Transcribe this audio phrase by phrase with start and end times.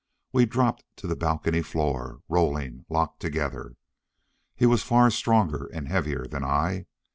[0.33, 3.75] We dropped to the balcony floor, rolling, locked together.
[4.55, 6.87] He was far stronger and heavier than I.